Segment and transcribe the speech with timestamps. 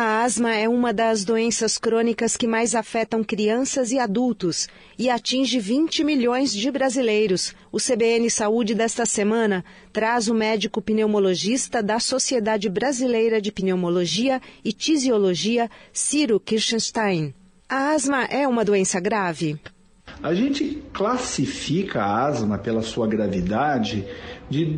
[0.00, 5.58] A asma é uma das doenças crônicas que mais afetam crianças e adultos e atinge
[5.58, 7.52] 20 milhões de brasileiros.
[7.72, 14.72] O CBN Saúde desta semana traz o médico pneumologista da Sociedade Brasileira de Pneumologia e
[14.72, 17.34] Tisiologia, Ciro Kirchenstein.
[17.68, 19.58] A asma é uma doença grave?
[20.22, 24.06] A gente classifica a asma pela sua gravidade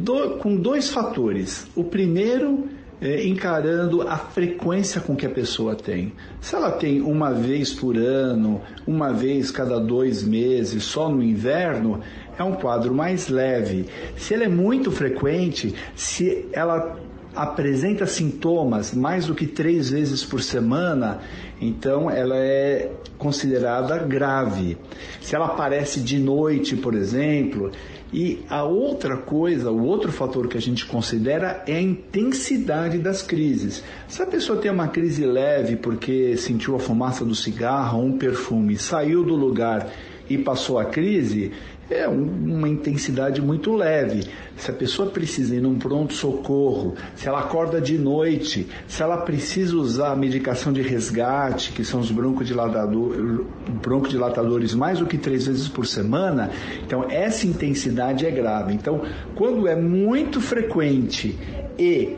[0.00, 1.66] do, com dois fatores.
[1.76, 6.12] O primeiro é, encarando a frequência com que a pessoa tem.
[6.40, 12.00] Se ela tem uma vez por ano, uma vez cada dois meses, só no inverno,
[12.38, 13.86] é um quadro mais leve.
[14.16, 16.98] Se ela é muito frequente, se ela
[17.34, 21.20] apresenta sintomas mais do que três vezes por semana,
[21.60, 24.76] então ela é considerada grave.
[25.20, 27.70] Se ela aparece de noite, por exemplo,
[28.12, 33.22] e a outra coisa, o outro fator que a gente considera é a intensidade das
[33.22, 33.84] crises.
[34.08, 38.76] Se a pessoa tem uma crise leve porque sentiu a fumaça do cigarro, um perfume,
[38.76, 39.92] saiu do lugar
[40.28, 41.52] e passou a crise,
[41.90, 44.24] é uma intensidade muito leve.
[44.56, 49.76] Se a pessoa precisa ir num pronto-socorro, se ela acorda de noite, se ela precisa
[49.76, 53.44] usar a medicação de resgate, que são os broncodilatador,
[53.82, 56.50] broncodilatadores mais do que três vezes por semana,
[56.84, 58.72] então essa intensidade é grave.
[58.72, 59.02] Então,
[59.34, 61.36] quando é muito frequente
[61.78, 62.16] e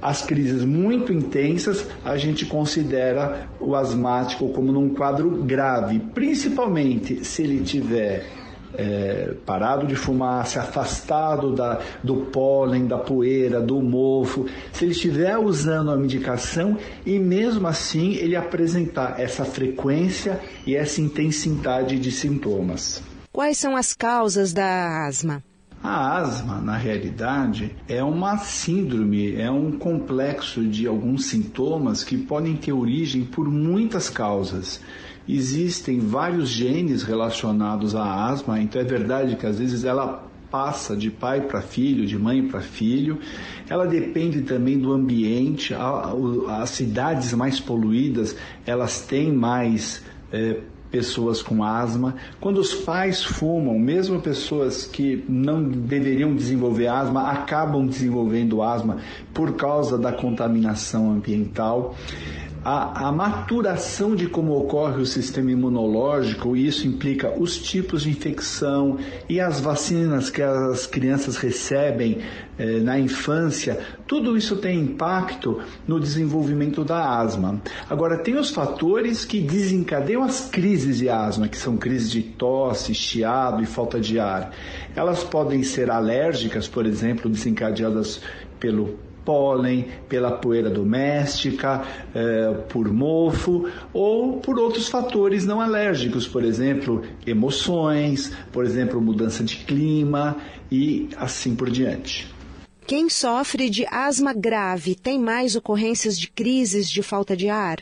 [0.00, 7.42] as crises muito intensas, a gente considera o asmático como num quadro grave, principalmente se
[7.42, 8.39] ele tiver
[8.74, 14.92] é, parado de fumar, se afastado da, do pólen, da poeira, do mofo, se ele
[14.92, 22.10] estiver usando a medicação e mesmo assim ele apresentar essa frequência e essa intensidade de
[22.10, 23.02] sintomas.
[23.32, 25.42] Quais são as causas da asma?
[25.82, 32.54] A asma, na realidade, é uma síndrome, é um complexo de alguns sintomas que podem
[32.54, 34.78] ter origem por muitas causas.
[35.32, 41.08] Existem vários genes relacionados à asma, então é verdade que às vezes ela passa de
[41.08, 43.20] pai para filho, de mãe para filho.
[43.68, 45.72] Ela depende também do ambiente.
[46.48, 48.36] As cidades mais poluídas,
[48.66, 50.02] elas têm mais
[50.32, 50.58] é,
[50.90, 52.16] pessoas com asma.
[52.40, 58.98] Quando os pais fumam, mesmo pessoas que não deveriam desenvolver asma, acabam desenvolvendo asma
[59.32, 61.94] por causa da contaminação ambiental
[62.64, 68.10] a, a, maturação de como ocorre o sistema imunológico, e isso implica os tipos de
[68.10, 68.98] infecção
[69.28, 72.18] e as vacinas que as crianças recebem
[72.58, 77.62] eh, na infância, tudo isso tem impacto no desenvolvimento da asma.
[77.88, 82.94] Agora, tem os fatores que desencadeiam as crises de asma, que são crises de tosse,
[82.94, 84.52] chiado e falta de ar.
[84.94, 88.20] Elas podem ser alérgicas, por exemplo, desencadeadas
[88.58, 88.98] pelo
[89.30, 97.02] pólen, pela poeira doméstica, é, por mofo ou por outros fatores não alérgicos, por exemplo,
[97.24, 100.36] emoções, por exemplo, mudança de clima
[100.68, 102.28] e assim por diante.
[102.84, 107.78] Quem sofre de asma grave tem mais ocorrências de crises de falta de ar?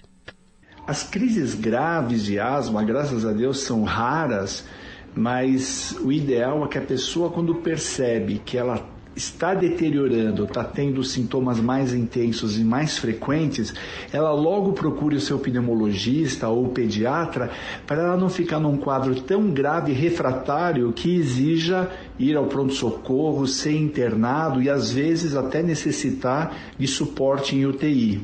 [0.86, 4.66] As crises graves de asma, graças a Deus, são raras,
[5.14, 11.02] mas o ideal é que a pessoa, quando percebe que ela está deteriorando, está tendo
[11.02, 13.74] sintomas mais intensos e mais frequentes,
[14.12, 17.50] ela logo procure o seu pneumologista ou pediatra
[17.86, 23.76] para ela não ficar num quadro tão grave refratário que exija ir ao pronto-socorro, ser
[23.76, 28.20] internado e às vezes até necessitar de suporte em UTI.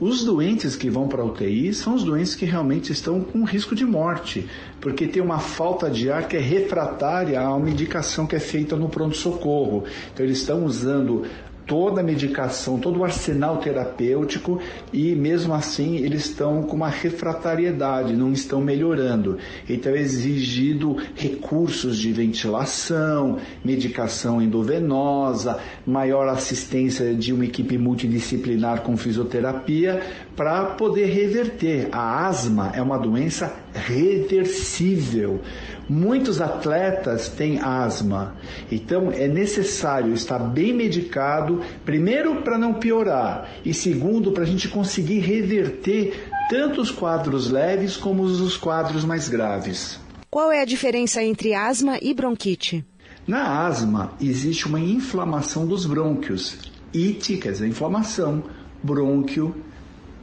[0.00, 3.72] Os doentes que vão para a UTI são os doentes que realmente estão com risco
[3.72, 4.48] de morte,
[4.82, 8.88] porque tem uma falta de ar que é refratária à medicação que é feita no
[8.88, 9.84] pronto-socorro.
[10.12, 11.24] Então, eles estão usando
[11.66, 14.60] toda a medicação, todo o arsenal terapêutico
[14.92, 19.38] e mesmo assim eles estão com uma refratariedade, não estão melhorando.
[19.68, 28.96] Então é exigido recursos de ventilação, medicação endovenosa, maior assistência de uma equipe multidisciplinar com
[28.96, 30.02] fisioterapia
[30.36, 31.88] para poder reverter.
[31.92, 35.40] A asma é uma doença reversível.
[35.88, 38.36] Muitos atletas têm asma,
[38.70, 44.68] então é necessário estar bem medicado, primeiro para não piorar, e segundo para a gente
[44.68, 49.98] conseguir reverter tanto os quadros leves como os quadros mais graves.
[50.30, 52.84] Qual é a diferença entre asma e bronquite?
[53.26, 56.58] Na asma existe uma inflamação dos brônquios.
[56.92, 58.42] Ite quer dizer inflamação,
[58.82, 59.54] brônquio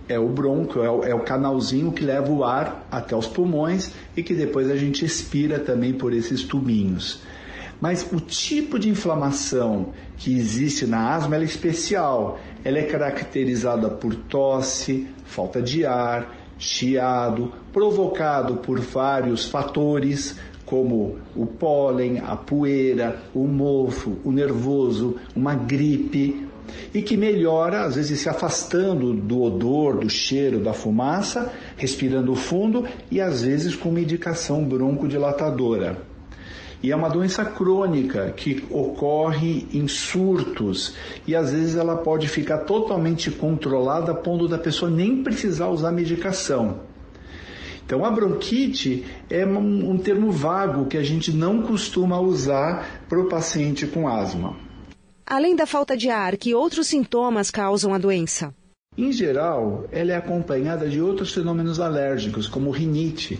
[0.10, 3.92] é o bronco, é o, é o, canalzinho que leva o ar até os pulmões
[4.18, 7.22] e que depois a gente expira também por esses tubinhos.
[7.80, 12.40] Mas o tipo de inflamação que existe na asma é especial.
[12.66, 21.46] Ela é caracterizada por tosse, falta de ar, chiado, provocado por vários fatores, como o
[21.46, 26.49] pólen, a poeira, o mofo, o nervoso, uma gripe,
[26.94, 32.86] e que melhora, às vezes se afastando do odor, do cheiro, da fumaça, respirando fundo
[33.12, 36.10] e às vezes com medicação broncodilatadora.
[36.82, 40.96] E é uma doença crônica que ocorre em surtos
[41.28, 45.92] e às vezes ela pode ficar totalmente controlada a ponto da pessoa nem precisar usar
[45.92, 46.88] medicação.
[47.86, 53.20] Então, a bronquite é um, um termo vago que a gente não costuma usar para
[53.20, 54.69] o paciente com asma.
[55.30, 58.52] Além da falta de ar, que outros sintomas causam a doença?
[58.98, 63.40] Em geral, ela é acompanhada de outros fenômenos alérgicos, como rinite.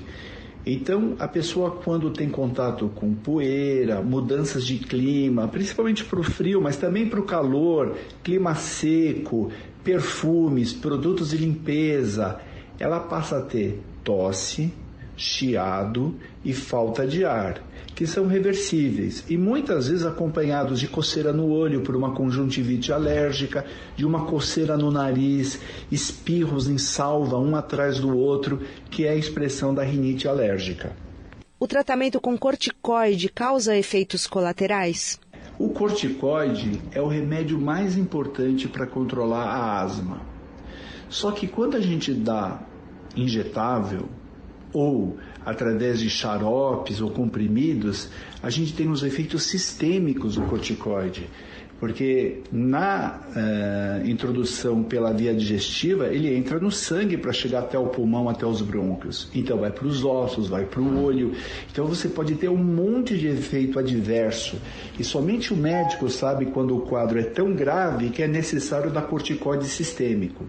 [0.64, 6.62] Então, a pessoa, quando tem contato com poeira, mudanças de clima, principalmente para o frio,
[6.62, 9.52] mas também para o calor, clima seco,
[9.84, 12.40] perfumes, produtos de limpeza,
[12.80, 14.72] ela passa a ter tosse,
[15.20, 17.62] chiado e falta de ar
[17.94, 23.66] que são reversíveis e muitas vezes acompanhados de coceira no olho por uma conjuntivite alérgica,
[23.98, 25.60] de uma coceira no nariz,
[25.92, 30.96] espirros em salva um atrás do outro, que é a expressão da rinite alérgica.
[31.60, 35.20] O tratamento com corticoide causa efeitos colaterais?
[35.58, 40.22] O corticoide é o remédio mais importante para controlar a asma.
[41.10, 42.62] Só que quando a gente dá
[43.14, 44.08] injetável,
[44.74, 48.10] ou através de xaropes ou comprimidos,
[48.42, 51.30] a gente tem os efeitos sistêmicos do corticoide.
[51.80, 57.88] Porque na uh, introdução pela via digestiva, ele entra no sangue para chegar até o
[57.88, 59.30] pulmão, até os brônquios.
[59.34, 61.32] Então vai para os ossos, vai para o olho.
[61.72, 64.58] Então você pode ter um monte de efeito adverso.
[65.00, 69.04] E somente o médico sabe quando o quadro é tão grave que é necessário dar
[69.04, 70.44] corticoide sistêmico.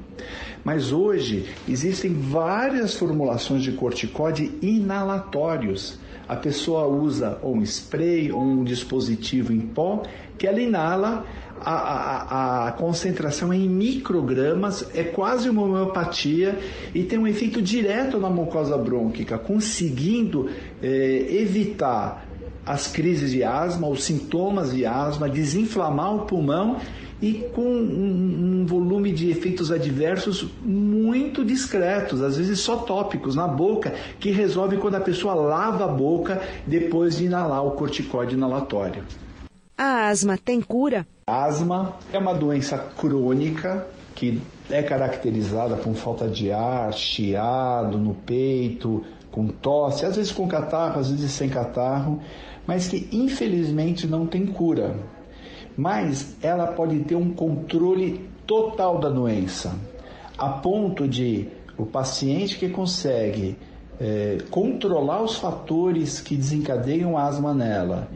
[0.65, 5.99] Mas hoje existem várias formulações de corticoide inalatórios.
[6.29, 10.03] A pessoa usa um spray ou um dispositivo em pó
[10.41, 11.27] que ela inala,
[11.61, 16.59] a, a, a, concentração é em microgramas, é quase uma homeopatia
[16.95, 20.49] e tem um efeito direto na mucosa brônquica, conseguindo
[20.83, 22.27] eh, evitar
[22.65, 26.79] as crises de asma, os sintomas de asma, desinflamar o pulmão
[27.23, 33.47] e com um, um, volume de efeitos adversos muito discretos, às vezes só tópicos na
[33.47, 39.05] boca, que resolve quando a pessoa lava a boca depois de inalar o corticóide inalatório.
[39.77, 41.07] A asma tem cura?
[41.27, 48.15] A asma é uma doença crônica que é caracterizada por falta de ar, chiado no
[48.15, 52.21] peito, com tosse, às vezes com catarro, às vezes sem catarro,
[52.67, 54.97] mas que infelizmente não tem cura
[55.81, 59.75] mas ela pode ter um controle total da doença,
[60.37, 63.57] a ponto de o paciente que consegue
[63.99, 68.09] é, controlar os fatores que desencadeiam asma nela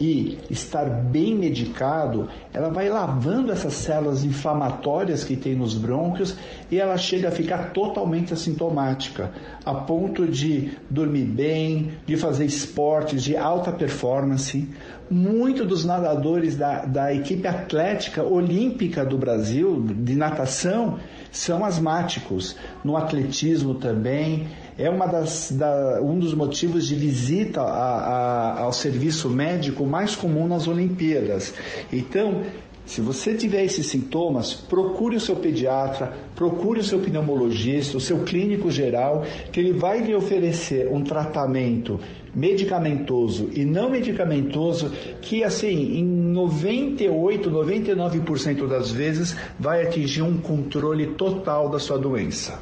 [0.00, 6.36] e estar bem medicado, ela vai lavando essas células inflamatórias que tem nos brônquios
[6.70, 9.30] e ela chega a ficar totalmente assintomática,
[9.64, 14.68] a ponto de dormir bem, de fazer esportes de alta performance.
[15.10, 20.98] Muitos dos nadadores da, da equipe atlética olímpica do Brasil, de natação,
[21.30, 22.56] são asmáticos.
[22.84, 24.46] No atletismo também
[24.78, 30.14] é uma das, da, um dos motivos de visita a, a, ao serviço médico mais
[30.14, 31.52] comum nas Olimpíadas.
[31.92, 32.44] Então,
[32.88, 38.20] Se você tiver esses sintomas, procure o seu pediatra, procure o seu pneumologista, o seu
[38.20, 42.00] clínico geral, que ele vai lhe oferecer um tratamento
[42.34, 51.08] medicamentoso e não medicamentoso que assim, em 98, 99% das vezes vai atingir um controle
[51.08, 52.58] total da sua doença.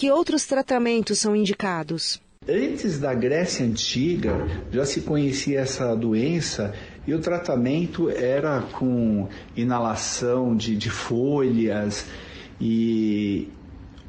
[0.00, 2.22] Que outros tratamentos são indicados?
[2.48, 6.74] Antes da Grécia Antiga, já se conhecia essa doença
[7.06, 12.06] e o tratamento era com inalação de, de folhas.
[12.58, 13.48] E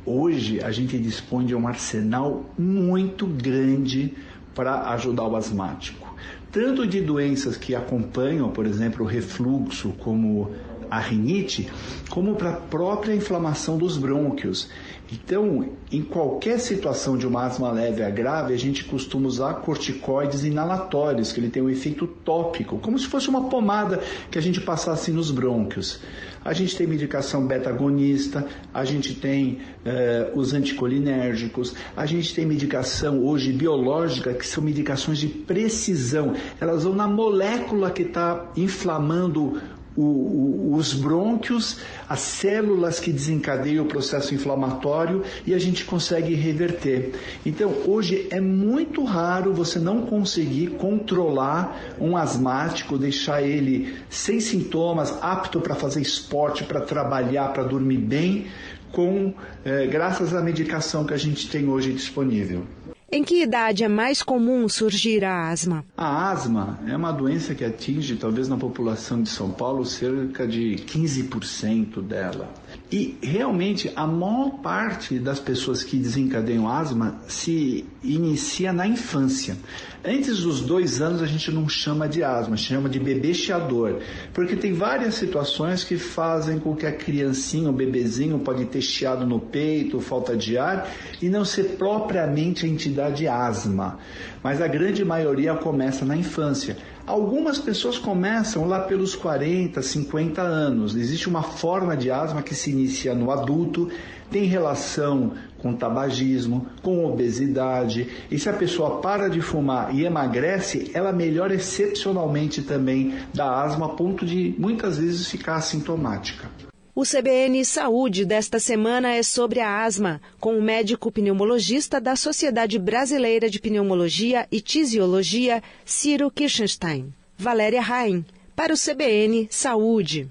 [0.06, 4.14] hoje a gente dispõe de um arsenal muito grande
[4.56, 6.16] para ajudar o asmático.
[6.54, 10.52] Tanto de doenças que acompanham, por exemplo, o refluxo, como
[10.92, 11.70] a rinite,
[12.10, 14.68] como para a própria inflamação dos brônquios.
[15.12, 20.46] Então, em qualquer situação de uma asma leve a grave, a gente costuma usar corticoides
[20.46, 24.62] inalatórios, que ele tem um efeito tópico, como se fosse uma pomada que a gente
[24.62, 26.00] passasse nos brônquios.
[26.44, 33.24] A gente tem medicação beta-agonista, a gente tem eh, os anticolinérgicos, a gente tem medicação
[33.24, 36.34] hoje biológica, que são medicações de precisão.
[36.60, 39.62] Elas vão na molécula que está inflamando
[39.96, 46.34] o, o, os brônquios, as células que desencadeiam o processo inflamatório e a gente consegue
[46.34, 47.14] reverter.
[47.46, 55.14] Então, hoje é muito raro você não conseguir controlar um asmático, deixar ele sem sintomas,
[55.22, 58.48] apto para fazer esporte, para trabalhar, para dormir bem,
[58.92, 59.34] com
[59.64, 62.66] eh, graças à medicação que a gente tem hoje disponível.
[63.14, 65.84] Em que idade é mais comum surgir a asma?
[65.98, 70.78] A asma é uma doença que atinge, talvez na população de São Paulo, cerca de
[70.88, 72.50] 15% dela.
[72.92, 79.56] E realmente a maior parte das pessoas que desencadeiam asma se inicia na infância.
[80.04, 84.00] Antes dos dois anos a gente não chama de asma, chama de bebê chiador,
[84.34, 89.26] porque tem várias situações que fazem com que a criancinha, o bebezinho, pode ter chiado
[89.26, 90.90] no peito, falta de ar,
[91.22, 94.00] e não ser propriamente a entidade asma.
[94.44, 96.76] Mas a grande maioria começa na infância.
[97.06, 100.96] Algumas pessoas começam lá pelos 40, 50 anos.
[100.96, 103.90] Existe uma forma de asma que se inicia no adulto,
[104.30, 108.08] tem relação com tabagismo, com obesidade.
[108.30, 113.88] E se a pessoa para de fumar e emagrece, ela melhora excepcionalmente também da asma,
[113.88, 116.71] a ponto de muitas vezes ficar assintomática.
[117.02, 122.78] O CBN Saúde desta semana é sobre a asma, com o médico pneumologista da Sociedade
[122.78, 127.12] Brasileira de Pneumologia e Tisiologia, Ciro Kirchenstein.
[127.36, 128.24] Valéria Rain,
[128.56, 130.30] para o CBN Saúde.